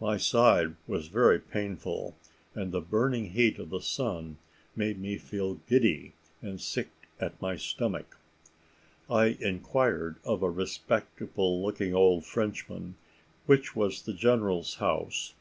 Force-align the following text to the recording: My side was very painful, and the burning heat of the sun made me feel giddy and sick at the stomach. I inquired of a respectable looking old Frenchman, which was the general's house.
My 0.00 0.16
side 0.16 0.74
was 0.86 1.08
very 1.08 1.38
painful, 1.38 2.16
and 2.54 2.72
the 2.72 2.80
burning 2.80 3.32
heat 3.32 3.58
of 3.58 3.68
the 3.68 3.82
sun 3.82 4.38
made 4.74 4.98
me 4.98 5.18
feel 5.18 5.56
giddy 5.68 6.14
and 6.40 6.58
sick 6.58 6.88
at 7.20 7.38
the 7.40 7.56
stomach. 7.58 8.16
I 9.10 9.36
inquired 9.38 10.16
of 10.24 10.42
a 10.42 10.48
respectable 10.48 11.62
looking 11.62 11.94
old 11.94 12.24
Frenchman, 12.24 12.94
which 13.44 13.76
was 13.76 14.00
the 14.00 14.14
general's 14.14 14.76
house. 14.76 15.34